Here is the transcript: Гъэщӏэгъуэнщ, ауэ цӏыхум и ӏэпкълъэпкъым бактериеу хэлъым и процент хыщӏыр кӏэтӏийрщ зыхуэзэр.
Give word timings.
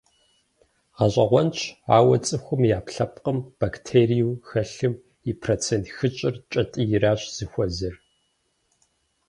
Гъэщӏэгъуэнщ, 0.95 1.59
ауэ 1.95 2.17
цӏыхум 2.25 2.61
и 2.67 2.69
ӏэпкълъэпкъым 2.73 3.37
бактериеу 3.59 4.31
хэлъым 4.47 4.93
и 5.29 5.31
процент 5.41 5.85
хыщӏыр 5.95 6.35
кӏэтӏийрщ 6.51 7.23
зыхуэзэр. 7.35 7.95